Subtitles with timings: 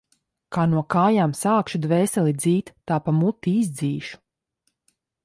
[0.55, 4.21] Kā no kājām sākšu dvēseli dzīt, tā pa muti izdzīšu.